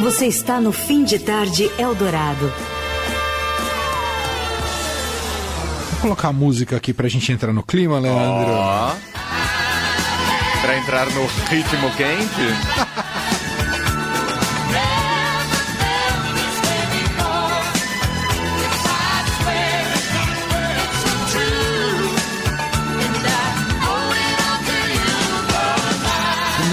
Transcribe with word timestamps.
Você 0.00 0.26
está 0.26 0.60
no 0.60 0.72
Fim 0.72 1.04
de 1.04 1.18
Tarde 1.18 1.70
Eldorado. 1.78 2.52
Vou 5.92 6.00
colocar 6.02 6.28
a 6.28 6.32
música 6.32 6.76
aqui 6.76 6.92
pra 6.92 7.08
gente 7.08 7.32
entrar 7.32 7.52
no 7.52 7.62
clima, 7.62 7.98
Leandro. 7.98 8.52
Ó. 8.52 8.94
Pra 10.60 10.78
entrar 10.78 11.06
no 11.10 11.26
ritmo 11.48 11.90
quente. 11.96 12.86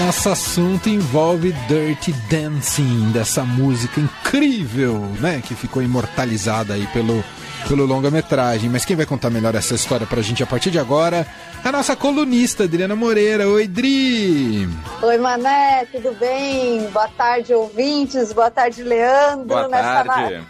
Nosso 0.04 0.28
assunto 0.28 0.86
envolve 0.90 1.50
Dirty 1.66 2.12
Dancing, 2.28 3.10
dessa 3.10 3.42
música 3.42 3.98
incrível, 3.98 4.98
né? 5.18 5.42
Que 5.42 5.54
ficou 5.54 5.82
imortalizada 5.82 6.74
aí 6.74 6.86
pelo, 6.88 7.24
pelo 7.66 7.86
longa-metragem. 7.86 8.68
Mas 8.68 8.84
quem 8.84 8.94
vai 8.94 9.06
contar 9.06 9.30
melhor 9.30 9.54
essa 9.54 9.74
história 9.74 10.06
pra 10.06 10.20
gente 10.20 10.42
a 10.42 10.46
partir 10.46 10.70
de 10.70 10.78
agora 10.78 11.26
é 11.64 11.68
a 11.68 11.72
nossa 11.72 11.96
colunista, 11.96 12.64
Adriana 12.64 12.94
Moreira. 12.94 13.48
Oi, 13.48 13.66
Dri! 13.66 14.68
Oi, 15.00 15.16
Mané, 15.16 15.86
tudo 15.86 16.12
bem? 16.16 16.86
Boa 16.90 17.08
tarde, 17.08 17.54
ouvintes. 17.54 18.30
Boa 18.30 18.50
tarde, 18.50 18.82
Leandro. 18.82 19.46
Boa 19.46 19.70
tarde. 19.70 20.44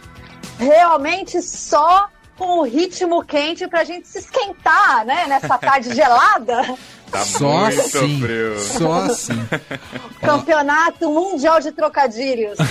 Realmente 0.59 1.41
só 1.41 2.09
com 2.37 2.59
o 2.59 2.63
ritmo 2.63 3.23
quente 3.23 3.67
pra 3.67 3.83
gente 3.83 4.07
se 4.07 4.19
esquentar, 4.19 5.05
né? 5.05 5.25
Nessa 5.27 5.57
tarde 5.57 5.93
gelada. 5.95 6.75
Tá 7.11 7.23
Só 7.23 7.65
assim. 7.67 8.19
frio. 8.19 8.59
Só 8.59 8.93
assim. 9.03 9.39
Campeonato 10.21 11.09
Mundial 11.09 11.59
de 11.61 11.71
Trocadilhos. 11.71 12.57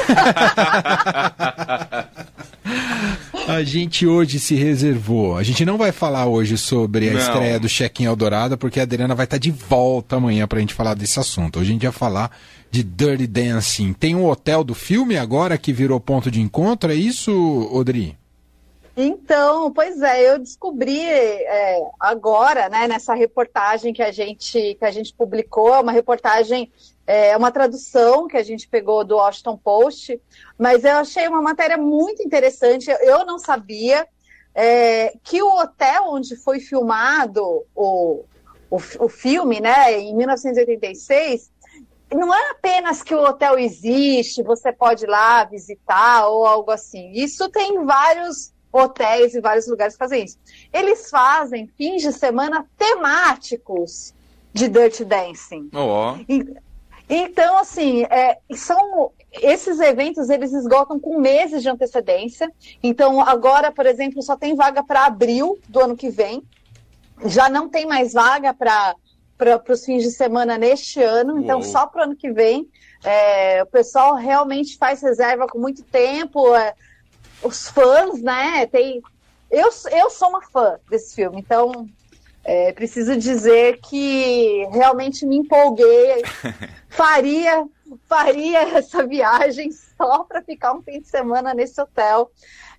A 3.47 3.63
gente 3.63 4.07
hoje 4.07 4.41
se 4.41 4.55
reservou. 4.55 5.37
A 5.37 5.43
gente 5.43 5.65
não 5.67 5.77
vai 5.77 5.93
falar 5.93 6.27
hoje 6.27 6.57
sobre 6.57 7.11
a 7.11 7.13
Não. 7.13 7.21
estreia 7.21 7.61
do 7.61 7.69
Check-in 7.69 8.05
Eldorado, 8.07 8.57
porque 8.57 8.81
a 8.81 8.85
Adriana 8.85 9.15
vai 9.15 9.25
estar 9.25 9.37
de 9.39 9.51
volta 9.51 10.17
amanhã 10.17 10.47
pra 10.49 10.61
gente 10.61 10.73
falar 10.73 10.95
desse 10.95 11.21
assunto. 11.21 11.61
Hoje 11.61 11.69
a 11.71 11.73
gente 11.75 11.83
vai 11.83 11.93
falar 11.93 12.31
de 12.71 12.83
Dirty 12.83 13.27
Dancing. 13.27 13.93
Tem 13.93 14.15
um 14.15 14.27
hotel 14.27 14.65
do 14.65 14.75
filme 14.75 15.19
agora 15.19 15.59
que 15.59 15.73
virou 15.75 16.01
ponto 16.01 16.31
de 16.31 16.41
encontro, 16.41 16.91
é 16.91 16.95
isso, 16.95 17.69
Odri? 17.71 18.17
Então, 18.97 19.73
pois 19.73 20.01
é, 20.03 20.31
eu 20.31 20.39
descobri 20.39 21.05
é, 21.05 21.83
agora, 21.99 22.69
né, 22.69 22.87
nessa 22.87 23.13
reportagem 23.13 23.93
que 23.93 24.03
a 24.03 24.13
gente 24.13 24.77
que 24.79 24.85
a 24.85 24.91
gente 24.91 25.13
publicou, 25.13 25.75
é 25.75 25.81
uma 25.81 25.91
reportagem, 25.91 26.73
é 27.05 27.37
uma 27.37 27.51
tradução 27.51 28.29
que 28.29 28.37
a 28.37 28.43
gente 28.43 28.69
pegou 28.69 29.05
do 29.05 29.17
Washington 29.17 29.57
Post, 29.57 30.21
mas 30.57 30.85
eu 30.85 30.99
achei 30.99 31.27
uma 31.27 31.43
matéria 31.43 31.77
muito 31.77 32.23
interessante. 32.23 32.89
Eu 33.01 33.27
não 33.27 33.37
sabia 33.37 34.07
é, 34.55 35.13
que 35.25 35.43
o 35.43 35.59
hotel 35.59 36.05
onde 36.11 36.37
foi 36.37 36.61
filmado 36.61 37.43
o, 37.75 38.25
o, 38.71 38.77
o 38.77 39.09
filme, 39.09 39.61
né, 39.61 39.99
em 39.99 40.15
1986, 40.15 41.51
não 42.13 42.33
é 42.33 42.51
apenas 42.51 43.03
que 43.03 43.15
o 43.15 43.25
hotel 43.25 43.59
existe, 43.59 44.41
você 44.45 44.73
pode 44.73 45.05
ir 45.05 45.09
lá 45.09 45.43
visitar 45.43 46.29
ou 46.29 46.47
algo 46.47 46.71
assim. 46.71 47.11
Isso 47.13 47.49
tem 47.49 47.85
vários 47.85 48.55
hotéis 48.79 49.35
e 49.35 49.41
vários 49.41 49.67
lugares 49.69 49.97
fazem 49.97 50.25
isso. 50.25 50.37
Eles 50.73 51.09
fazem 51.09 51.67
fins 51.79 52.03
de 52.03 52.13
semana 52.13 52.67
temáticos 52.77 54.13
de 54.53 54.69
Dirty 54.69 55.05
Dancing. 55.05 55.71
Ó. 55.73 56.17
E- 56.29 56.55
Então, 57.07 57.59
assim, 57.59 58.05
é, 58.05 58.39
são 58.55 59.11
esses 59.31 59.79
eventos 59.79 60.31
eles 60.31 60.55
esgotam 60.55 60.99
com 60.99 61.19
meses 61.21 61.63
de 61.63 61.69
antecedência. 61.69 62.51
Então, 62.83 63.21
agora, 63.21 63.71
por 63.71 63.85
exemplo, 63.85 64.23
só 64.23 64.37
tem 64.37 64.55
vaga 64.57 64.83
para 64.83 65.05
abril 65.05 65.59
do 65.69 65.81
ano 65.81 65.97
que 65.97 66.09
vem. 66.09 66.43
Já 67.27 67.51
não 67.51 67.69
tem 67.69 67.85
mais 67.85 68.15
vaga 68.15 68.55
para 68.55 68.95
os 69.69 69.85
fins 69.85 70.03
de 70.03 70.11
semana 70.13 70.57
neste 70.57 71.03
ano. 71.03 71.39
Então, 71.39 71.59
Uou. 71.61 71.69
só 71.69 71.87
para 71.87 72.01
o 72.01 72.05
ano 72.05 72.17
que 72.17 72.33
vem. 72.33 72.69
É, 73.05 73.63
o 73.63 73.67
pessoal 73.67 74.15
realmente 74.15 74.79
faz 74.79 75.03
reserva 75.03 75.47
com 75.47 75.59
muito 75.59 75.83
tempo. 75.83 76.55
é, 76.57 76.73
os 77.45 77.69
fãs, 77.69 78.21
né? 78.21 78.67
Tem, 78.67 79.03
eu, 79.51 79.69
eu 79.93 80.11
sou 80.11 80.29
uma 80.29 80.43
fã 80.43 80.79
desse 80.91 81.15
filme, 81.15 81.41
então 81.41 81.89
é, 82.45 82.73
preciso 82.73 83.17
dizer 83.17 83.79
que 83.81 84.67
realmente 84.73 85.25
me 85.25 85.37
empolguei. 85.37 86.23
faria, 86.89 87.67
faria 88.09 88.77
essa 88.77 89.07
viagem 89.07 89.71
só 89.73 90.25
para 90.25 90.43
ficar 90.43 90.73
um 90.75 90.83
fim 90.83 91.01
de 91.01 91.09
semana 91.09 91.53
nesse 91.53 91.81
hotel, 91.81 92.31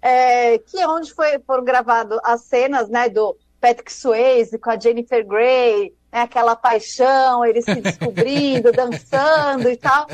é, 0.02 0.58
que 0.58 0.80
é 0.80 0.88
onde 0.88 1.14
foi, 1.14 1.40
foram 1.40 1.64
gravadas 1.64 2.20
as 2.24 2.42
cenas 2.42 2.90
né, 2.90 3.10
do 3.10 3.36
Patrick 3.60 3.92
Swayze 3.92 4.58
com 4.58 4.70
a 4.70 4.80
Jennifer 4.80 5.26
Grey, 5.26 5.94
né, 6.12 6.22
aquela 6.22 6.56
paixão, 6.56 7.44
eles 7.46 7.66
se 7.66 7.76
descobrindo, 7.82 8.72
dançando 8.74 9.70
e 9.70 9.76
tal. 9.76 10.08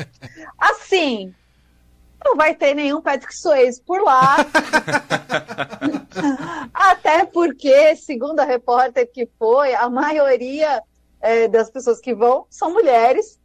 Assim, 0.58 1.34
não 2.24 2.36
vai 2.36 2.54
ter 2.54 2.74
nenhum 2.74 3.00
Patrick 3.00 3.34
Swayze 3.34 3.80
por 3.82 4.02
lá. 4.02 4.36
Até 6.72 7.24
porque, 7.24 7.96
segundo 7.96 8.40
a 8.40 8.44
repórter 8.44 9.10
que 9.10 9.28
foi, 9.38 9.74
a 9.74 9.88
maioria 9.88 10.82
eh, 11.20 11.48
das 11.48 11.70
pessoas 11.70 12.00
que 12.00 12.14
vão 12.14 12.46
são 12.50 12.72
mulheres. 12.72 13.40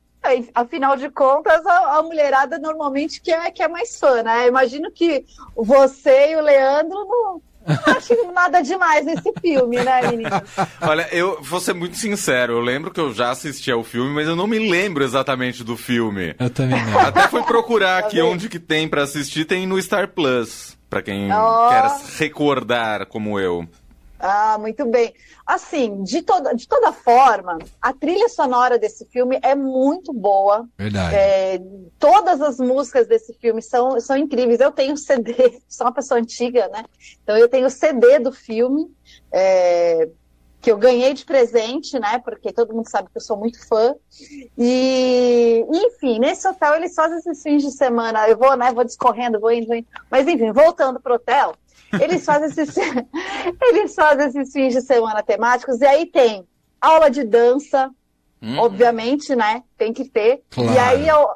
Afinal 0.53 0.97
de 0.97 1.09
contas, 1.09 1.65
a, 1.65 1.97
a 1.97 2.03
mulherada 2.03 2.57
normalmente 2.57 3.21
que 3.21 3.31
é, 3.31 3.49
que 3.49 3.63
é 3.63 3.67
mais 3.67 3.97
fã, 3.97 4.23
né? 4.23 4.47
Imagino 4.47 4.91
que 4.91 5.25
você 5.55 6.31
e 6.31 6.35
o 6.35 6.41
Leandro 6.41 7.05
não, 7.05 7.41
não 7.67 7.93
acham 7.95 8.31
nada 8.33 8.61
demais 8.61 9.05
nesse 9.05 9.31
filme, 9.41 9.77
né, 9.77 10.01
meninos? 10.09 10.41
Olha, 10.81 11.07
eu 11.11 11.41
vou 11.41 11.59
ser 11.59 11.73
muito 11.73 11.97
sincero, 11.97 12.53
eu 12.53 12.61
lembro 12.61 12.91
que 12.91 12.99
eu 12.99 13.13
já 13.13 13.31
assisti 13.31 13.71
ao 13.71 13.83
filme, 13.83 14.13
mas 14.13 14.27
eu 14.27 14.35
não 14.35 14.47
me 14.47 14.59
lembro 14.59 15.03
exatamente 15.03 15.63
do 15.63 15.75
filme. 15.75 16.35
Eu 16.39 16.49
também 16.49 16.83
não. 16.85 16.99
Até 16.99 17.27
fui 17.27 17.43
procurar 17.43 17.99
aqui 17.99 18.21
onde 18.21 18.49
que 18.49 18.59
tem 18.59 18.87
pra 18.87 19.03
assistir, 19.03 19.45
tem 19.45 19.67
no 19.67 19.81
Star 19.81 20.07
Plus, 20.09 20.77
pra 20.89 21.01
quem 21.01 21.31
Ó. 21.31 21.69
quer 21.69 21.91
recordar 22.17 23.05
como 23.07 23.39
eu. 23.39 23.67
Ah, 24.19 24.57
muito 24.59 24.85
bem. 24.85 25.13
Assim, 25.45 26.03
de 26.03 26.21
toda, 26.21 26.53
de 26.53 26.67
toda 26.67 26.91
forma, 26.91 27.57
a 27.81 27.93
trilha 27.93 28.27
sonora 28.29 28.79
desse 28.79 29.05
filme 29.05 29.39
é 29.41 29.53
muito 29.55 30.11
boa. 30.11 30.67
Verdade. 30.77 31.15
É, 31.15 31.61
todas 31.99 32.41
as 32.41 32.57
músicas 32.57 33.07
desse 33.07 33.33
filme 33.33 33.61
são, 33.61 33.99
são 33.99 34.17
incríveis. 34.17 34.59
Eu 34.59 34.71
tenho 34.71 34.97
CD, 34.97 35.61
sou 35.69 35.85
uma 35.85 35.93
pessoa 35.93 36.19
antiga, 36.19 36.67
né? 36.69 36.83
Então 37.23 37.37
eu 37.37 37.47
tenho 37.47 37.69
CD 37.69 38.19
do 38.19 38.31
filme, 38.31 38.91
é, 39.31 40.09
que 40.61 40.71
eu 40.71 40.77
ganhei 40.77 41.13
de 41.13 41.23
presente, 41.25 41.99
né? 41.99 42.19
Porque 42.19 42.51
todo 42.51 42.73
mundo 42.73 42.89
sabe 42.89 43.09
que 43.09 43.17
eu 43.17 43.21
sou 43.21 43.37
muito 43.37 43.65
fã. 43.67 43.95
E, 44.57 45.65
enfim, 45.69 46.19
nesse 46.19 46.47
hotel 46.47 46.75
eles 46.75 46.93
fazem 46.95 47.19
esses 47.19 47.41
fins 47.41 47.63
de 47.63 47.71
semana. 47.71 48.27
Eu 48.27 48.37
vou, 48.37 48.55
né? 48.57 48.71
Vou 48.73 48.83
discorrendo, 48.83 49.39
vou 49.39 49.51
indo, 49.51 49.67
vou 49.67 49.75
indo. 49.75 49.87
Mas 50.09 50.27
enfim, 50.27 50.51
voltando 50.51 50.99
pro 50.99 51.15
hotel, 51.15 51.55
eles 52.01 52.25
fazem 52.25 52.47
esses, 52.49 52.75
eles 53.61 53.93
fazem 53.95 54.27
esses 54.27 54.51
fins 54.51 54.73
de 54.73 54.81
semana 54.81 55.23
temáticos. 55.23 55.79
E 55.79 55.85
aí 55.85 56.05
tem 56.05 56.47
aula 56.81 57.09
de 57.09 57.23
dança, 57.23 57.91
Hum. 58.41 58.59
obviamente, 58.59 59.35
né? 59.35 59.63
Tem 59.77 59.91
que 59.91 60.05
ter. 60.05 60.43
Claro. 60.51 60.71
E 60.71 60.77
aí 60.77 61.07
eu, 61.07 61.27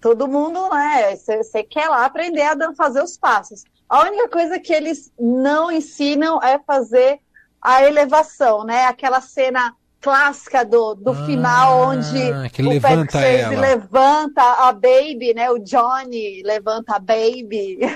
todo 0.00 0.28
mundo, 0.28 0.68
né? 0.70 1.16
Você 1.16 1.62
quer 1.62 1.88
lá 1.88 2.04
aprender 2.04 2.42
a 2.42 2.74
fazer 2.74 3.02
os 3.02 3.16
passos. 3.16 3.64
A 3.88 4.02
única 4.04 4.28
coisa 4.28 4.58
que 4.58 4.72
eles 4.72 5.12
não 5.18 5.70
ensinam 5.70 6.42
é 6.42 6.58
fazer 6.58 7.20
a 7.62 7.84
elevação, 7.84 8.64
né? 8.64 8.86
Aquela 8.86 9.20
cena 9.20 9.74
clássica 10.00 10.64
do, 10.64 10.94
do 10.96 11.12
Ah, 11.12 11.26
final, 11.26 11.78
onde 11.78 12.50
que 12.50 12.60
o 12.60 12.68
levanta 12.68 13.20
ela. 13.20 13.60
levanta 13.60 14.42
a 14.42 14.72
baby, 14.72 15.32
né? 15.32 15.48
O 15.48 15.60
Johnny 15.60 16.42
levanta 16.42 16.96
a 16.96 16.98
baby. 16.98 17.78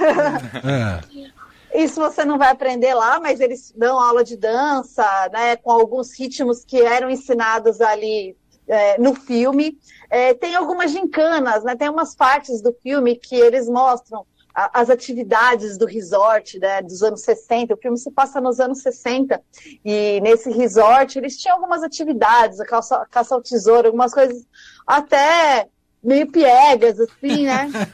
É. 0.64 1.82
Isso 1.82 2.00
você 2.00 2.24
não 2.24 2.38
vai 2.38 2.50
aprender 2.50 2.94
lá, 2.94 3.20
mas 3.20 3.40
eles 3.40 3.74
dão 3.76 4.00
aula 4.00 4.24
de 4.24 4.36
dança, 4.36 5.04
né, 5.30 5.56
com 5.56 5.70
alguns 5.70 6.18
ritmos 6.18 6.64
que 6.64 6.80
eram 6.80 7.10
ensinados 7.10 7.80
ali 7.82 8.34
é, 8.66 8.96
no 8.98 9.14
filme. 9.14 9.76
É, 10.08 10.32
tem 10.32 10.54
algumas 10.54 10.90
gincanas, 10.90 11.64
né, 11.64 11.76
tem 11.76 11.90
umas 11.90 12.14
partes 12.14 12.62
do 12.62 12.72
filme 12.82 13.16
que 13.16 13.34
eles 13.34 13.68
mostram 13.68 14.24
as 14.56 14.88
atividades 14.88 15.76
do 15.76 15.84
resort 15.84 16.58
né, 16.58 16.80
dos 16.80 17.02
anos 17.02 17.20
60. 17.20 17.74
O 17.74 17.76
filme 17.76 17.98
se 17.98 18.10
passa 18.10 18.40
nos 18.40 18.58
anos 18.58 18.80
60 18.80 19.40
e 19.84 20.18
nesse 20.22 20.50
resort 20.50 21.18
eles 21.18 21.36
tinham 21.36 21.56
algumas 21.56 21.82
atividades, 21.82 22.58
a 22.58 22.64
caça, 22.64 23.06
caça 23.10 23.34
ao 23.34 23.42
tesouro, 23.42 23.88
algumas 23.88 24.14
coisas 24.14 24.46
até 24.86 25.68
meio 26.02 26.30
piegas, 26.30 26.98
assim, 26.98 27.44
né? 27.44 27.70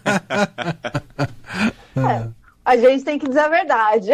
É, 1.95 2.27
a 2.65 2.75
gente 2.75 3.05
tem 3.05 3.19
que 3.19 3.29
dizer 3.29 3.41
a 3.41 3.49
verdade. 3.49 4.09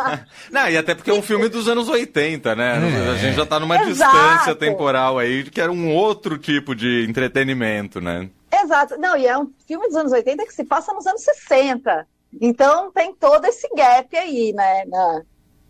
Não, 0.50 0.68
e 0.68 0.76
até 0.76 0.96
porque 0.96 1.10
é 1.10 1.14
um 1.14 1.22
filme 1.22 1.48
dos 1.48 1.68
anos 1.68 1.88
80, 1.88 2.56
né? 2.56 2.74
É. 2.76 3.10
A 3.10 3.14
gente 3.14 3.36
já 3.36 3.46
tá 3.46 3.60
numa 3.60 3.76
Exato. 3.76 4.12
distância 4.12 4.54
temporal 4.56 5.16
aí, 5.16 5.44
que 5.44 5.60
era 5.60 5.70
um 5.70 5.94
outro 5.94 6.36
tipo 6.38 6.74
de 6.74 7.06
entretenimento, 7.08 8.00
né? 8.00 8.28
Exato. 8.70 8.96
Não, 8.98 9.16
e 9.16 9.26
é 9.26 9.36
um 9.36 9.52
filme 9.66 9.88
dos 9.88 9.96
anos 9.96 10.12
80 10.12 10.46
que 10.46 10.54
se 10.54 10.64
passa 10.64 10.92
nos 10.92 11.04
anos 11.04 11.22
60. 11.22 12.06
Então 12.40 12.92
tem 12.92 13.12
todo 13.12 13.44
esse 13.44 13.68
gap 13.74 14.16
aí, 14.16 14.52
né? 14.52 14.84
Na, 14.84 15.22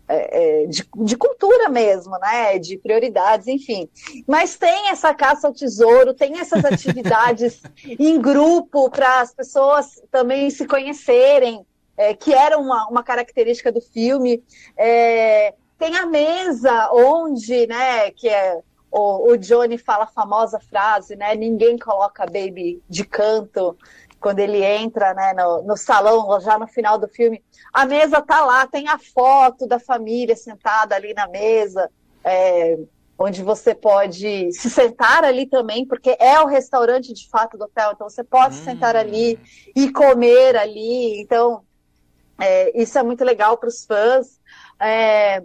é, 0.07 0.63
é, 0.63 0.65
de, 0.67 0.87
de, 0.95 1.17
cultura 1.17 1.67
mesmo, 1.67 2.15
né? 2.19 2.59
De 2.59 2.77
prioridades, 2.77 3.47
enfim. 3.47 3.89
Mas 4.27 4.55
tem 4.55 4.89
essa 4.89 5.15
caça 5.15 5.47
ao 5.47 5.53
tesouro, 5.53 6.13
tem 6.13 6.39
essas 6.39 6.63
atividades 6.63 7.59
em 7.97 8.21
grupo 8.21 8.87
para 8.91 9.21
as 9.21 9.33
pessoas 9.33 9.99
também 10.11 10.51
se 10.51 10.67
conhecerem, 10.67 11.65
é, 11.97 12.13
que 12.13 12.31
era 12.31 12.55
uma, 12.59 12.87
uma 12.87 13.01
característica 13.01 13.71
do 13.71 13.81
filme. 13.81 14.43
É, 14.77 15.55
tem 15.79 15.97
a 15.97 16.05
mesa 16.05 16.91
onde, 16.93 17.65
né, 17.65 18.11
que 18.11 18.29
é 18.29 18.61
o, 18.91 19.31
o 19.31 19.37
Johnny 19.37 19.77
fala 19.77 20.03
a 20.03 20.07
famosa 20.07 20.59
frase, 20.59 21.15
né? 21.15 21.33
Ninguém 21.35 21.77
coloca 21.77 22.25
baby 22.25 22.83
de 22.89 23.05
canto 23.05 23.77
quando 24.19 24.39
ele 24.39 24.63
entra 24.63 25.15
né, 25.15 25.33
no, 25.33 25.63
no, 25.63 25.75
salão, 25.75 26.39
já 26.39 26.59
no 26.59 26.67
final 26.67 26.99
do 26.99 27.07
filme, 27.07 27.43
a 27.73 27.85
mesa 27.85 28.21
tá 28.21 28.45
lá, 28.45 28.67
tem 28.67 28.87
a 28.87 28.99
foto 28.99 29.67
da 29.67 29.79
família 29.79 30.35
sentada 30.35 30.95
ali 30.95 31.11
na 31.11 31.27
mesa, 31.27 31.89
é, 32.23 32.77
onde 33.17 33.41
você 33.41 33.73
pode 33.73 34.53
se 34.53 34.69
sentar 34.69 35.23
ali 35.23 35.47
também, 35.47 35.87
porque 35.87 36.15
é 36.19 36.39
o 36.39 36.45
restaurante 36.45 37.11
de 37.13 37.27
fato 37.29 37.57
do 37.57 37.65
hotel, 37.65 37.93
então 37.95 38.07
você 38.07 38.23
pode 38.23 38.53
hum. 38.53 38.57
se 38.59 38.63
sentar 38.63 38.95
ali 38.95 39.39
e 39.75 39.91
comer 39.91 40.55
ali, 40.55 41.19
então 41.19 41.63
é, 42.39 42.79
isso 42.79 42.97
é 42.99 43.03
muito 43.03 43.23
legal 43.23 43.57
para 43.57 43.69
os 43.69 43.85
fãs. 43.85 44.39
É, 44.79 45.43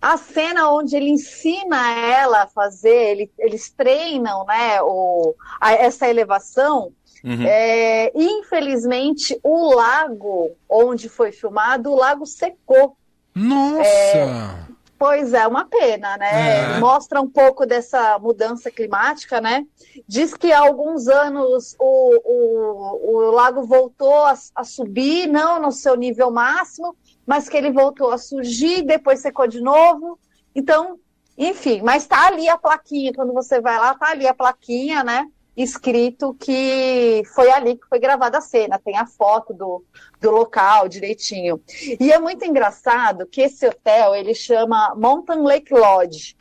a 0.00 0.16
cena 0.16 0.70
onde 0.70 0.96
ele 0.96 1.10
ensina 1.10 1.90
ela 1.92 2.42
a 2.42 2.46
fazer, 2.46 3.10
ele, 3.10 3.30
eles 3.38 3.70
treinam 3.70 4.44
né, 4.46 4.80
o, 4.82 5.34
a, 5.60 5.72
essa 5.72 6.08
elevação, 6.08 6.92
Uhum. 7.24 7.44
É, 7.44 8.12
infelizmente, 8.14 9.38
o 9.42 9.74
lago 9.74 10.52
onde 10.68 11.08
foi 11.08 11.32
filmado, 11.32 11.90
o 11.90 11.96
lago 11.96 12.24
secou. 12.26 12.96
Nossa! 13.34 13.88
É, 13.88 14.54
pois 14.98 15.32
é, 15.32 15.46
uma 15.46 15.64
pena, 15.64 16.16
né? 16.16 16.76
É. 16.76 16.80
Mostra 16.80 17.20
um 17.20 17.28
pouco 17.28 17.66
dessa 17.66 18.18
mudança 18.18 18.70
climática, 18.70 19.40
né? 19.40 19.64
Diz 20.06 20.34
que 20.34 20.52
há 20.52 20.60
alguns 20.60 21.08
anos 21.08 21.74
o, 21.78 22.20
o, 22.24 23.16
o 23.16 23.30
lago 23.30 23.64
voltou 23.64 24.24
a, 24.24 24.34
a 24.54 24.64
subir, 24.64 25.26
não 25.26 25.60
no 25.60 25.72
seu 25.72 25.96
nível 25.96 26.30
máximo, 26.30 26.96
mas 27.28 27.46
que 27.46 27.58
ele 27.58 27.70
voltou 27.70 28.10
a 28.10 28.16
surgir, 28.16 28.80
depois 28.80 29.20
secou 29.20 29.46
de 29.46 29.60
novo. 29.60 30.18
Então, 30.54 30.98
enfim, 31.36 31.82
mas 31.82 32.06
tá 32.06 32.26
ali 32.26 32.48
a 32.48 32.56
plaquinha, 32.56 33.12
quando 33.12 33.34
você 33.34 33.60
vai 33.60 33.78
lá, 33.78 33.94
tá 33.94 34.08
ali 34.08 34.26
a 34.26 34.32
plaquinha, 34.32 35.04
né? 35.04 35.26
escrito 35.54 36.34
que 36.34 37.20
foi 37.34 37.50
ali 37.50 37.76
que 37.76 37.86
foi 37.88 37.98
gravada 37.98 38.38
a 38.38 38.40
cena, 38.40 38.78
tem 38.78 38.96
a 38.96 39.04
foto 39.04 39.52
do, 39.52 39.84
do 40.20 40.30
local 40.30 40.88
direitinho. 40.88 41.60
E 41.98 42.12
é 42.12 42.18
muito 42.18 42.44
engraçado 42.44 43.26
que 43.26 43.40
esse 43.40 43.66
hotel, 43.66 44.14
ele 44.14 44.34
chama 44.34 44.94
Mountain 44.94 45.42
Lake 45.42 45.74
Lodge. 45.74 46.36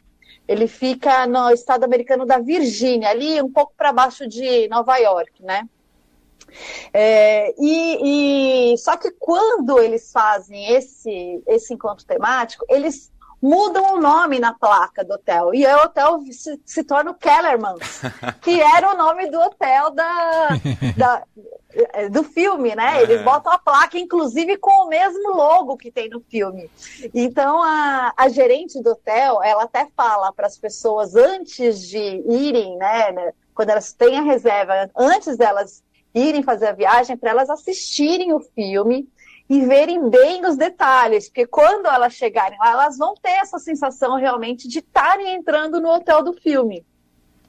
Ele 0.48 0.68
fica 0.68 1.25
no 1.25 1.50
estado 1.50 1.83
americano 1.83 2.28
da 2.28 2.38
Virgínia, 2.38 3.10
ali 3.10 3.42
um 3.42 3.51
pouco 3.51 3.74
para 3.75 3.92
baixo 3.92 4.28
de 4.28 4.68
Nova 4.68 4.95
York, 4.98 5.44
né? 5.44 5.68
É, 6.94 7.54
e, 7.57 8.74
e, 8.74 8.77
só 8.77 8.98
que 8.98 9.12
quando 9.12 9.80
eles 9.80 10.12
fazem 10.12 10.74
esse, 10.74 11.42
esse 11.48 11.74
encontro 11.74 12.06
temático, 12.06 12.65
eles 12.69 13.12
mudam 13.42 13.95
o 13.95 14.01
nome 14.01 14.39
na 14.39 14.54
placa 14.54 15.04
do 15.04 15.13
hotel. 15.13 15.54
E 15.54 15.65
o 15.65 15.83
hotel 15.83 16.21
se, 16.31 16.59
se 16.65 16.83
torna 16.83 17.12
o 17.12 17.15
Kellermans, 17.15 18.01
que 18.42 18.59
era 18.59 18.94
o 18.94 18.98
nome 18.98 19.30
do 19.30 19.39
hotel 19.39 19.92
da, 19.92 20.50
da 20.98 21.24
do 22.12 22.24
filme, 22.24 22.75
né? 22.75 23.00
É. 23.00 23.04
Eles 23.04 23.21
botam 23.21 23.51
a 23.51 23.57
placa, 23.57 23.98
inclusive, 23.98 24.57
com 24.57 24.86
o 24.86 24.88
mesmo 24.88 25.33
logo 25.33 25.77
que 25.77 25.92
tem 25.92 26.09
no 26.09 26.21
filme. 26.21 26.69
Então, 27.13 27.62
a, 27.62 28.13
a 28.18 28.30
gerente 28.30 28.81
do 28.81 28.92
hotel, 28.92 29.44
ela 29.44 29.63
até 29.63 29.88
fala 29.95 30.31
para 30.33 30.48
as 30.48 30.57
pessoas 30.57 31.15
antes 31.15 31.88
de 31.88 32.24
irem, 32.27 32.77
né, 32.77 33.12
né? 33.12 33.31
Quando 33.54 33.69
elas 33.71 33.92
têm 33.92 34.18
a 34.18 34.21
reserva, 34.21 34.89
antes 34.95 35.36
delas 35.36 35.83
irem 36.18 36.44
fazer 36.44 36.68
a 36.68 36.74
viagem, 36.74 37.18
para 37.18 37.31
elas 37.31 37.50
assistirem 37.50 38.34
o 38.34 38.40
filme 38.40 39.08
e 39.50 39.62
verem 39.62 40.10
bem 40.10 40.46
os 40.46 40.58
detalhes, 40.58 41.28
porque 41.28 41.46
quando 41.46 41.88
elas 41.88 42.14
chegarem 42.14 42.58
lá, 42.60 42.72
elas 42.72 42.98
vão 42.98 43.14
ter 43.16 43.31
essa 43.31 43.58
sensação 43.58 44.18
realmente 44.18 44.68
de 44.68 44.80
estarem 44.80 45.36
entrando 45.36 45.80
no 45.80 45.90
hotel 45.90 46.24
do 46.24 46.34
filme. 46.34 46.86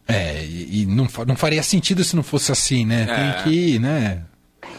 É, 0.06 0.42
e, 0.44 0.86
não, 0.86 1.06
não 1.26 1.36
faria 1.36 1.62
sentido 1.62 2.02
se 2.02 2.16
não 2.16 2.22
fosse 2.22 2.50
assim, 2.50 2.86
né? 2.86 3.02
É. 3.02 3.14
Tem 3.14 3.42
que, 3.42 3.78
né? 3.78 4.24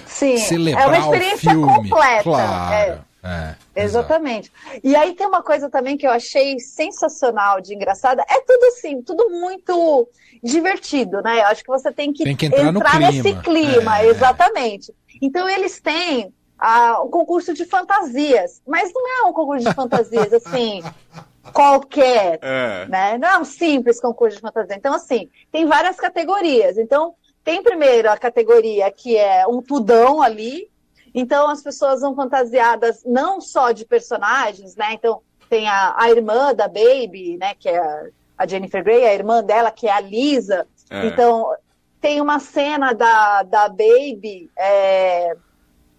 Sim, 0.07 0.38
celebrar 0.38 0.86
é 0.86 0.88
uma 0.88 0.97
experiência 0.97 1.53
completa. 1.53 2.24
Claro. 2.24 2.74
É. 2.74 3.08
É, 3.21 3.83
Exatamente. 3.83 4.51
Exato. 4.66 4.80
E 4.83 4.95
aí 4.95 5.13
tem 5.13 5.27
uma 5.27 5.44
coisa 5.44 5.69
também 5.69 5.98
que 5.98 6.07
eu 6.07 6.12
achei 6.12 6.60
sensacional 6.60 7.60
de 7.60 7.75
engraçada. 7.75 8.24
É 8.30 8.39
tudo 8.42 8.63
assim, 8.68 9.01
tudo 9.01 9.30
muito 9.30 10.07
divertido, 10.42 11.21
né? 11.21 11.39
Eu 11.39 11.48
acho 11.48 11.63
que 11.63 11.69
você 11.69 11.92
tem 11.92 12.13
que, 12.13 12.24
tem 12.24 12.36
que 12.36 12.45
entrar, 12.45 12.68
entrar 12.68 12.92
clima. 12.92 13.12
nesse 13.12 13.36
clima, 13.42 14.00
é. 14.00 14.07
exatamente. 14.07 14.94
Então 15.21 15.50
eles 15.50 15.81
têm 15.81 16.33
a, 16.60 17.01
um 17.01 17.10
concurso 17.10 17.54
de 17.54 17.66
fantasias. 17.66 18.62
Mas 18.68 18.92
não 18.94 19.18
é 19.18 19.30
um 19.30 19.33
concurso 19.33 19.68
de 19.68 19.74
fantasias 19.74 20.33
assim, 20.33 20.83
qualquer, 21.54 22.39
é. 22.42 22.86
né? 22.88 23.18
Não 23.18 23.27
é 23.27 23.38
um 23.39 23.45
simples 23.45 24.00
concurso 24.00 24.36
de 24.36 24.42
fantasia. 24.42 24.75
Então, 24.75 24.94
assim, 24.94 25.30
tem 25.51 25.65
várias 25.65 25.95
categorias. 25.95 26.77
Então, 26.77 27.15
tem 27.44 27.63
primeiro 27.63 28.12
a 28.12 28.18
categoria 28.18 28.92
que 28.92 29.15
é 29.15 29.48
um 29.48 29.62
tudão 29.62 30.22
ali. 30.22 30.69
Então, 31.13 31.50
as 31.50 31.61
pessoas 31.61 32.01
vão 32.01 32.15
fantasiadas 32.15 33.03
não 33.06 33.41
só 33.41 33.71
de 33.71 33.85
personagens, 33.85 34.75
né? 34.75 34.94
Então, 34.94 35.21
tem 35.50 35.67
a, 35.67 35.95
a 35.97 36.09
irmã 36.09 36.53
da 36.53 36.67
Baby, 36.67 37.38
né? 37.38 37.56
Que 37.56 37.69
é 37.69 37.77
a, 37.77 38.07
a 38.38 38.47
Jennifer 38.47 38.83
Grey, 38.83 39.06
a 39.06 39.13
irmã 39.13 39.44
dela, 39.44 39.71
que 39.71 39.88
é 39.88 39.91
a 39.91 40.00
Lisa. 40.00 40.67
É. 40.89 41.07
Então, 41.07 41.51
tem 42.00 42.21
uma 42.21 42.39
cena 42.39 42.94
da, 42.94 43.44
da 43.44 43.67
Baby 43.67 44.50
é, 44.57 45.35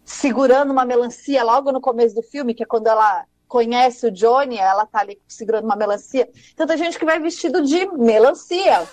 segurando 0.04 0.70
uma 0.70 0.84
melancia 0.84 1.42
logo 1.44 1.70
no 1.72 1.80
começo 1.80 2.14
do 2.14 2.22
filme, 2.22 2.54
que 2.54 2.62
é 2.62 2.66
quando 2.66 2.86
ela 2.86 3.24
conhece 3.50 4.06
o 4.06 4.12
Johnny, 4.12 4.56
ela 4.56 4.86
tá 4.86 5.00
ali 5.00 5.20
segurando 5.26 5.64
uma 5.64 5.74
melancia. 5.74 6.28
Então 6.54 6.68
tem 6.68 6.78
gente 6.78 6.96
que 6.96 7.04
vai 7.04 7.18
vestido 7.18 7.62
de 7.62 7.84
melancia. 7.98 8.86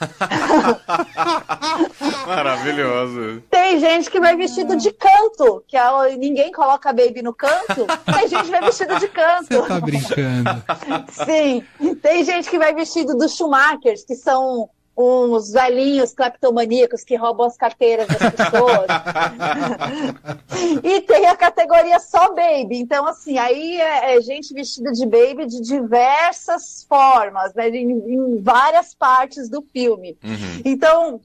Maravilhoso. 2.26 3.44
Tem 3.52 3.80
gente 3.80 4.10
que 4.10 4.20
vai 4.20 4.36
vestido 4.36 4.76
de 4.76 4.92
canto, 4.92 5.64
que 5.68 5.78
é, 5.78 6.18
ninguém 6.18 6.52
coloca 6.52 6.92
baby 6.92 7.22
no 7.22 7.36
canto. 7.36 7.86
Tem 8.04 8.28
gente 8.28 8.46
que 8.46 8.52
vai 8.52 8.62
vestido 8.62 9.00
de 9.00 9.08
canto. 9.10 9.48
Você 9.48 9.62
tá 9.62 9.80
brincando. 9.80 10.50
Sim. 11.24 11.64
Tem 12.02 12.24
gente 12.24 12.50
que 12.50 12.58
vai 12.58 12.74
vestido 12.74 13.16
dos 13.16 13.36
Schumachers, 13.36 14.04
que 14.04 14.16
são 14.16 14.68
uns 14.98 15.52
velhinhos 15.52 16.12
cleptomaníacos 16.12 17.04
que 17.04 17.16
roubam 17.16 17.46
as 17.46 17.56
carteiras 17.56 18.08
das 18.08 18.34
pessoas. 18.34 18.88
e 20.84 21.02
tem 21.02 21.28
a 21.28 21.36
categoria 21.36 22.00
só 22.00 22.34
baby. 22.34 22.80
Então, 22.80 23.06
assim, 23.06 23.38
aí 23.38 23.80
é, 23.80 24.18
é 24.18 24.22
gente 24.22 24.54
vestida 24.56 24.92
de 24.92 25.06
baby 25.06 25.46
de 25.46 25.62
diversas 25.62 26.84
formas, 26.90 27.54
né? 27.54 27.70
Em, 27.70 27.92
em 27.92 28.42
várias 28.42 28.96
partes 28.96 29.48
do 29.48 29.62
filme. 29.62 30.18
Uhum. 30.24 30.62
Então, 30.66 31.22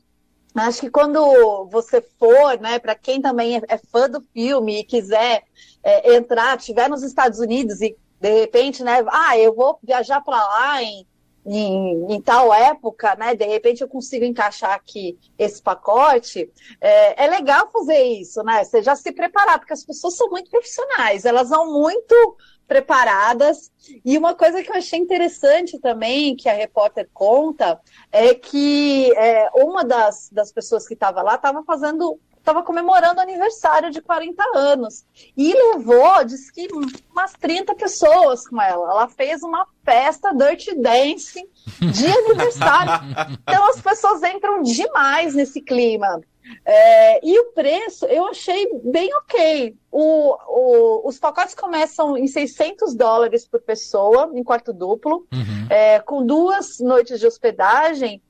acho 0.55 0.81
que 0.83 0.91
quando 0.91 1.67
você 1.71 2.03
for, 2.19 2.61
né, 2.61 2.79
para 2.79 2.95
quem 2.95 3.23
também 3.23 3.57
é, 3.57 3.63
é, 3.69 3.79
fã 3.79 4.09
do 4.09 4.21
filme 4.35 4.81
e 4.81 4.85
quiser 4.85 5.45
é, 5.83 6.15
entrar, 6.15 6.59
estiver 6.59 6.91
nos 6.91 7.03
Estados 7.03 7.39
Unidos 7.39 7.81
e 7.81 7.97
de 8.21 8.41
repente, 8.41 8.85
né, 8.85 9.03
ah, 9.09 9.37
eu 9.39 9.55
vou 9.55 9.79
viajar 9.83 10.21
para 10.21 10.37
lá 10.37 10.83
em 10.83 11.07
em, 11.45 12.15
em, 12.15 12.21
tal 12.21 12.53
época, 12.53 13.15
né? 13.17 13.35
De 13.35 13.45
repente 13.45 13.83
eu 13.83 13.89
consigo 13.89 14.25
encaixar 14.25 14.73
aqui 14.73 15.19
esse 15.39 15.61
pacote. 15.61 16.51
É, 16.81 17.25
é, 17.25 17.27
legal 17.29 17.69
fazer 17.71 18.03
isso, 18.03 18.43
né? 18.43 18.65
Você 18.65 18.83
já 18.83 18.95
se 18.95 19.13
preparar, 19.13 19.59
porque 19.59 19.73
as 19.73 19.85
pessoas 19.85 20.17
são 20.17 20.29
muito 20.31 20.51
profissionais, 20.51 21.25
elas 21.25 21.49
são 21.49 21.73
muito 21.73 22.37
preparadas. 22.67 23.71
E 24.05 24.17
uma 24.17 24.35
coisa 24.35 24.63
que 24.63 24.71
eu 24.71 24.77
achei 24.77 24.99
interessante 24.99 25.79
também, 25.79 26.37
que 26.37 26.49
a 26.49 26.55
repórter 26.55 27.09
conta, 27.13 27.81
é 28.11 28.35
que 28.35 29.13
é, 29.17 29.51
uma 29.55 29.85
das, 29.85 30.31
das 30.31 30.53
pessoas 30.53 30.87
que 30.87 30.95
estava 30.95 31.23
lá 31.23 31.35
estava 31.35 31.63
fazendo 31.65 32.19
estava 32.43 32.63
comemorando 32.63 33.19
o 33.19 33.23
aniversário 33.23 33.91
de 33.91 34.03
40 34.03 34.43
anos. 34.55 35.05
E 35.37 35.55
levou, 35.55 36.25
disse 36.25 36.53
que 36.53 36.69
umas 37.11 37.33
30 37.33 37.75
pessoas 37.75 38.47
com 38.47 38.61
ela. 38.61 38.91
Ela 38.91 39.09
fez 39.09 39.43
uma 39.43 39.67
festa 39.85 40.35
Dirty 40.35 40.75
Dancing 40.75 41.47
de 41.81 42.07
aniversário. 42.11 43.07
Então 43.43 43.71
as 43.71 43.81
pessoas 43.81 44.23
entram 44.23 44.63
demais 44.63 45.35
nesse 45.35 45.61
clima. 45.61 46.21
É, 46.67 47.25
e 47.25 47.39
o 47.39 47.53
preço 47.53 48.05
eu 48.07 48.27
achei 48.27 48.69
bem 48.85 49.09
ok. 49.19 49.77
O, 49.91 50.37
o, 50.49 51.09
os 51.09 51.19
pacotes 51.19 51.55
começam 51.55 52.19
em 52.19 52.27
600 52.27 52.95
dólares 52.95 53.47
por 53.47 53.61
pessoa, 53.61 54.31
em 54.35 54.43
quarto 54.43 54.73
duplo, 54.73 55.27
uhum. 55.33 55.67
é, 55.71 56.01
com 56.01 56.27
duas 56.27 56.81
noites 56.81 57.21
de 57.21 57.27
hospedagem 57.27 58.21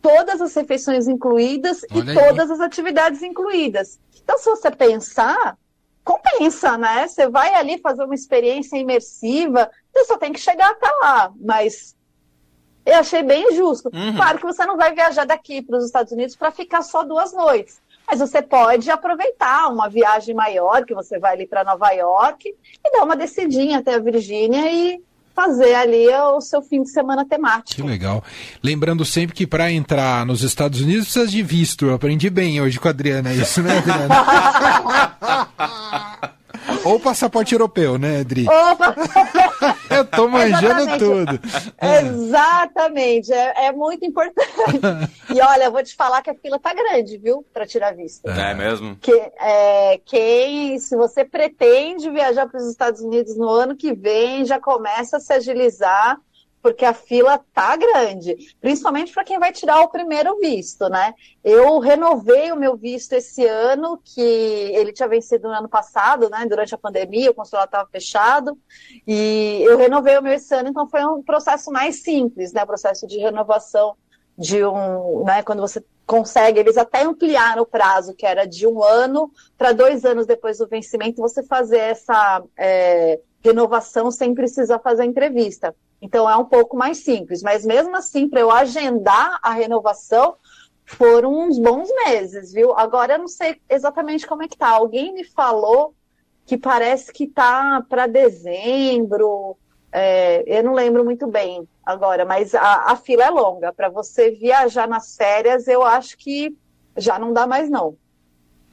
todas 0.00 0.40
as 0.40 0.54
refeições 0.54 1.08
incluídas 1.08 1.84
Olha 1.90 2.12
e 2.12 2.18
aí. 2.18 2.28
todas 2.28 2.50
as 2.50 2.60
atividades 2.60 3.22
incluídas. 3.22 3.98
Então, 4.22 4.38
se 4.38 4.48
você 4.50 4.70
pensar, 4.70 5.56
compensa, 6.04 6.78
né? 6.78 7.06
Você 7.06 7.28
vai 7.28 7.54
ali 7.54 7.78
fazer 7.78 8.04
uma 8.04 8.14
experiência 8.14 8.76
imersiva, 8.76 9.70
você 9.92 10.04
só 10.04 10.16
tem 10.16 10.32
que 10.32 10.40
chegar 10.40 10.70
até 10.70 10.90
lá, 11.02 11.32
mas 11.38 11.96
eu 12.84 12.94
achei 12.94 13.22
bem 13.22 13.54
justo. 13.54 13.90
Uhum. 13.92 14.16
Claro 14.16 14.38
que 14.38 14.46
você 14.46 14.64
não 14.64 14.76
vai 14.76 14.94
viajar 14.94 15.26
daqui 15.26 15.60
para 15.60 15.76
os 15.76 15.84
Estados 15.84 16.12
Unidos 16.12 16.34
para 16.34 16.50
ficar 16.50 16.80
só 16.80 17.04
duas 17.04 17.32
noites. 17.34 17.80
Mas 18.06 18.20
você 18.20 18.40
pode 18.40 18.90
aproveitar 18.90 19.68
uma 19.70 19.90
viagem 19.90 20.34
maior, 20.34 20.86
que 20.86 20.94
você 20.94 21.18
vai 21.18 21.34
ali 21.34 21.46
para 21.46 21.62
Nova 21.62 21.90
York, 21.90 22.48
e 22.48 22.90
dar 22.90 23.04
uma 23.04 23.14
descidinha 23.14 23.80
até 23.80 23.94
a 23.94 23.98
Virgínia 23.98 24.72
e 24.72 25.02
fazer 25.38 25.72
ali 25.74 26.08
o 26.08 26.40
seu 26.40 26.60
fim 26.60 26.82
de 26.82 26.90
semana 26.90 27.22
Que 27.22 27.30
temático. 27.30 27.86
legal. 27.86 28.24
Lembrando 28.60 29.04
sempre 29.04 29.36
que 29.36 29.46
para 29.46 29.70
entrar 29.70 30.26
nos 30.26 30.42
Estados 30.42 30.80
Unidos 30.80 31.04
precisa 31.04 31.28
de 31.28 31.42
visto. 31.44 31.86
Eu 31.86 31.94
aprendi 31.94 32.28
bem 32.28 32.60
hoje 32.60 32.80
com 32.80 32.88
a 32.88 32.90
Adriana 32.90 33.32
isso, 33.32 33.62
né, 33.62 33.78
Adriana? 33.78 34.08
Ou 36.88 36.98
passaporte 36.98 37.54
europeu, 37.54 37.98
né, 37.98 38.20
Adri? 38.20 38.46
Opa! 38.48 38.94
Eu 39.94 40.04
tô 40.04 40.28
manjando 40.28 40.82
Exatamente. 40.82 40.98
tudo. 40.98 41.40
É. 41.78 42.00
Exatamente, 42.02 43.32
é, 43.32 43.66
é 43.66 43.72
muito 43.72 44.04
importante. 44.04 44.48
E 45.34 45.40
olha, 45.40 45.64
eu 45.64 45.72
vou 45.72 45.82
te 45.82 45.94
falar 45.94 46.22
que 46.22 46.30
a 46.30 46.34
fila 46.34 46.58
tá 46.58 46.72
grande, 46.72 47.18
viu, 47.18 47.44
para 47.52 47.66
tirar 47.66 47.94
visto. 47.94 48.28
É 48.28 48.54
mesmo? 48.54 48.96
Que, 48.96 49.12
é, 49.12 50.00
quem, 50.04 50.78
se 50.78 50.96
você 50.96 51.24
pretende 51.24 52.10
viajar 52.10 52.46
para 52.46 52.58
os 52.58 52.68
Estados 52.68 53.00
Unidos 53.00 53.36
no 53.36 53.48
ano 53.48 53.76
que 53.76 53.92
vem, 53.92 54.44
já 54.44 54.60
começa 54.60 55.16
a 55.16 55.20
se 55.20 55.32
agilizar, 55.32 56.18
porque 56.62 56.84
a 56.84 56.92
fila 56.92 57.40
tá 57.52 57.76
grande, 57.76 58.36
principalmente 58.60 59.12
para 59.12 59.24
quem 59.24 59.38
vai 59.38 59.52
tirar 59.52 59.80
o 59.80 59.88
primeiro 59.88 60.38
visto, 60.38 60.88
né? 60.88 61.14
Eu 61.42 61.78
renovei 61.78 62.50
o 62.52 62.56
meu 62.56 62.76
visto 62.76 63.12
esse 63.12 63.44
ano, 63.46 64.00
que 64.04 64.20
ele 64.20 64.92
tinha 64.92 65.08
vencido 65.08 65.48
no 65.48 65.54
ano 65.54 65.68
passado, 65.68 66.28
né? 66.28 66.46
Durante 66.48 66.74
a 66.74 66.78
pandemia, 66.78 67.30
o 67.30 67.34
consulado 67.34 67.66
estava 67.66 67.88
fechado, 67.88 68.58
e 69.06 69.62
eu 69.64 69.76
renovei 69.76 70.18
o 70.18 70.22
meu 70.22 70.32
esse 70.32 70.54
ano, 70.54 70.68
então 70.68 70.88
foi 70.88 71.04
um 71.04 71.22
processo 71.22 71.70
mais 71.70 72.02
simples, 72.02 72.52
né? 72.52 72.62
O 72.64 72.66
processo 72.66 73.06
de 73.06 73.18
renovação 73.18 73.96
de 74.36 74.64
um, 74.64 75.24
né? 75.24 75.42
Quando 75.42 75.60
você 75.60 75.82
consegue, 76.06 76.58
eles 76.58 76.78
até 76.78 77.02
ampliaram 77.02 77.62
o 77.62 77.66
prazo, 77.66 78.14
que 78.14 78.24
era 78.24 78.46
de 78.46 78.66
um 78.66 78.82
ano 78.82 79.30
para 79.58 79.72
dois 79.72 80.04
anos 80.06 80.26
depois 80.26 80.56
do 80.58 80.66
vencimento, 80.66 81.20
você 81.20 81.42
fazer 81.42 81.78
essa 81.78 82.42
é, 82.56 83.20
renovação 83.44 84.10
sem 84.10 84.34
precisar 84.34 84.78
fazer 84.78 85.04
entrevista. 85.04 85.74
Então 86.00 86.28
é 86.28 86.36
um 86.36 86.44
pouco 86.44 86.76
mais 86.76 86.98
simples, 86.98 87.42
mas 87.42 87.64
mesmo 87.64 87.96
assim, 87.96 88.28
para 88.28 88.40
eu 88.40 88.50
agendar 88.50 89.38
a 89.42 89.50
renovação, 89.50 90.36
foram 90.84 91.46
uns 91.46 91.58
bons 91.58 91.90
meses, 92.04 92.52
viu? 92.52 92.72
Agora 92.76 93.14
eu 93.14 93.18
não 93.18 93.28
sei 93.28 93.60
exatamente 93.68 94.26
como 94.26 94.42
é 94.42 94.48
que 94.48 94.56
tá. 94.56 94.68
Alguém 94.70 95.12
me 95.12 95.24
falou 95.24 95.94
que 96.46 96.56
parece 96.56 97.12
que 97.12 97.26
tá 97.26 97.84
para 97.88 98.06
dezembro. 98.06 99.56
é, 99.92 100.42
eu 100.46 100.62
não 100.62 100.72
lembro 100.72 101.04
muito 101.04 101.26
bem 101.26 101.68
agora, 101.84 102.24
mas 102.24 102.54
a, 102.54 102.92
a 102.92 102.96
fila 102.96 103.24
é 103.24 103.30
longa. 103.30 103.72
Para 103.72 103.90
você 103.90 104.30
viajar 104.30 104.88
nas 104.88 105.14
férias, 105.16 105.68
eu 105.68 105.82
acho 105.82 106.16
que 106.16 106.56
já 106.96 107.18
não 107.18 107.32
dá 107.32 107.46
mais 107.46 107.68
não. 107.68 107.96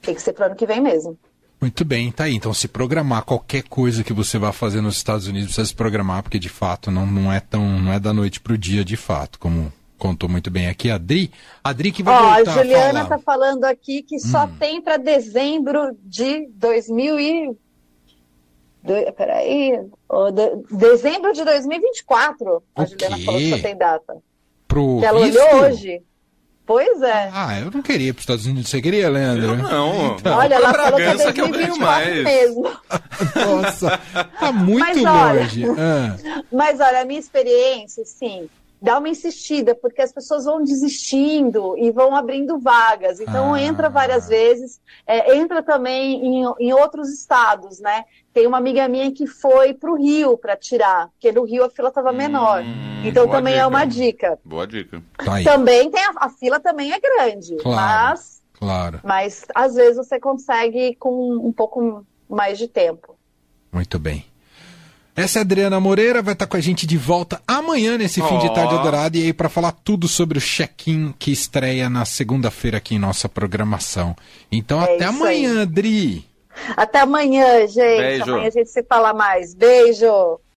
Tem 0.00 0.14
que 0.14 0.22
ser 0.22 0.32
para 0.32 0.46
ano 0.46 0.56
que 0.56 0.66
vem 0.66 0.80
mesmo. 0.80 1.18
Muito 1.60 1.84
bem, 1.84 2.12
tá 2.12 2.24
aí. 2.24 2.34
Então, 2.34 2.52
se 2.52 2.68
programar 2.68 3.24
qualquer 3.24 3.62
coisa 3.62 4.04
que 4.04 4.12
você 4.12 4.38
vá 4.38 4.52
fazer 4.52 4.80
nos 4.82 4.96
Estados 4.96 5.26
Unidos, 5.26 5.46
precisa 5.48 5.66
se 5.66 5.74
programar, 5.74 6.22
porque 6.22 6.38
de 6.38 6.48
fato 6.50 6.90
não, 6.90 7.06
não 7.06 7.32
é 7.32 7.40
tão. 7.40 7.80
não 7.80 7.92
é 7.92 7.98
da 7.98 8.12
noite 8.12 8.40
pro 8.40 8.58
dia, 8.58 8.84
de 8.84 8.96
fato, 8.96 9.38
como 9.38 9.72
contou 9.98 10.28
muito 10.28 10.50
bem 10.50 10.68
aqui 10.68 10.90
a 10.90 10.96
Adri. 10.96 11.30
A 11.64 11.70
Adri 11.70 11.90
que 11.90 12.02
vai 12.02 12.14
Ó, 12.14 12.18
a 12.18 12.34
voltar 12.36 12.52
Juliana 12.62 13.00
a 13.00 13.02
está 13.04 13.18
falar. 13.18 13.22
falando 13.22 13.64
aqui 13.64 14.02
que 14.02 14.18
só 14.18 14.44
Hum. 14.44 14.56
tem 14.58 14.82
para 14.82 14.98
dezembro 14.98 15.96
de 16.04 16.46
2000 16.54 17.18
e... 17.18 17.56
Do... 18.82 19.12
Peraí. 19.16 19.72
De- 20.34 20.76
Dezembro 20.76 21.32
de 21.32 21.42
2024. 21.44 22.62
A 22.76 22.82
O 22.82 22.86
Juliana 22.86 23.16
quê? 23.16 23.24
falou 23.24 23.40
que 23.40 23.50
só 23.50 23.58
tem 23.58 23.76
data. 23.76 24.16
Pro 24.68 24.98
Que 25.00 25.06
ela 25.06 25.24
visto? 25.26 25.40
olhou 25.40 25.62
hoje. 25.64 26.02
Pois 26.66 27.00
é. 27.00 27.30
Ah, 27.32 27.60
eu 27.60 27.70
não 27.70 27.80
queria 27.80 28.08
ir 28.08 28.12
pros 28.12 28.24
Estados 28.24 28.44
Unidos. 28.44 28.68
Você 28.68 28.82
queria, 28.82 29.08
Leandro? 29.08 29.50
Eu 29.50 29.56
não. 29.56 30.16
Olha, 30.36 30.54
ela 30.56 30.74
falou 30.74 30.96
que 30.96 31.02
é 31.02 31.32
que 31.32 31.40
eu 31.40 31.48
ganho 31.48 31.78
2024 31.78 31.78
mais. 31.80 32.24
mesmo. 32.24 32.62
Nossa, 33.36 34.00
tá 34.40 34.50
muito 34.52 34.80
Mas 34.80 34.96
olha- 34.98 35.40
longe. 35.40 35.64
Ah, 35.78 36.16
Mas 36.52 36.80
olha, 36.80 37.02
a 37.02 37.04
minha 37.04 37.20
experiência, 37.20 38.04
sim, 38.04 38.48
dá 38.80 38.98
uma 38.98 39.08
insistida, 39.08 39.74
porque 39.74 40.02
as 40.02 40.12
pessoas 40.12 40.44
vão 40.44 40.62
desistindo 40.62 41.76
e 41.78 41.90
vão 41.90 42.14
abrindo 42.14 42.58
vagas. 42.58 43.20
Então 43.20 43.54
Ah. 43.54 43.60
entra 43.60 43.88
várias 43.88 44.28
vezes, 44.28 44.80
é, 45.06 45.36
entra 45.36 45.62
também 45.62 46.24
em, 46.24 46.44
em 46.60 46.72
outros 46.72 47.08
estados, 47.10 47.80
né? 47.80 48.04
Tem 48.32 48.46
uma 48.46 48.58
amiga 48.58 48.86
minha 48.86 49.10
que 49.12 49.26
foi 49.26 49.72
para 49.72 49.90
o 49.90 49.96
Rio 49.96 50.36
para 50.36 50.56
tirar, 50.56 51.08
porque 51.08 51.32
no 51.32 51.44
Rio 51.44 51.64
a 51.64 51.70
fila 51.70 51.88
estava 51.88 52.12
menor. 52.12 52.62
Hum, 52.62 53.02
então 53.04 53.26
também 53.28 53.54
é 53.54 53.56
dica. 53.56 53.68
uma 53.68 53.84
dica. 53.86 54.38
Boa 54.44 54.66
dica. 54.66 55.02
tá 55.24 55.34
aí, 55.34 55.44
Também 55.44 55.90
tem 55.90 56.02
a, 56.04 56.12
a 56.16 56.28
fila 56.28 56.60
também 56.60 56.92
é 56.92 57.00
grande, 57.00 57.56
Claro. 57.56 57.76
mas, 58.10 58.42
claro. 58.58 59.00
mas 59.02 59.44
às 59.54 59.74
vezes 59.74 59.96
você 59.96 60.20
consegue 60.20 60.94
com 60.96 61.32
um 61.34 61.52
pouco 61.52 62.04
mais 62.28 62.58
de 62.58 62.68
tempo. 62.68 63.16
Muito 63.72 63.98
bem. 63.98 64.24
Essa 65.16 65.38
é 65.38 65.40
a 65.40 65.42
Adriana 65.42 65.80
Moreira, 65.80 66.20
vai 66.20 66.34
estar 66.34 66.46
com 66.46 66.58
a 66.58 66.60
gente 66.60 66.86
de 66.86 66.98
volta 66.98 67.40
amanhã 67.48 67.96
nesse 67.96 68.20
fim 68.20 68.38
de 68.38 68.52
tarde 68.52 68.74
Eldorado 68.74 69.16
e 69.16 69.22
aí 69.22 69.32
para 69.32 69.48
falar 69.48 69.72
tudo 69.72 70.06
sobre 70.06 70.36
o 70.36 70.40
check-in 70.42 71.14
que 71.18 71.32
estreia 71.32 71.88
na 71.88 72.04
segunda-feira 72.04 72.76
aqui 72.76 72.96
em 72.96 72.98
nossa 72.98 73.26
programação. 73.26 74.14
Então 74.52 74.78
É 74.82 74.94
até 74.94 75.06
amanhã, 75.06 75.62
Adri. 75.62 76.22
Até 76.76 77.00
amanhã, 77.00 77.66
gente. 77.66 77.98
Beijo. 77.98 78.22
Amanhã 78.24 78.46
a 78.46 78.50
gente 78.50 78.68
se 78.68 78.82
fala 78.82 79.14
mais. 79.14 79.54
Beijo. 79.54 80.38